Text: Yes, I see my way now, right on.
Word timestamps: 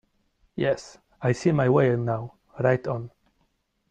Yes, 0.55 0.97
I 1.21 1.31
see 1.31 1.51
my 1.51 1.69
way 1.69 1.95
now, 1.95 2.33
right 2.59 2.87
on. 2.87 3.11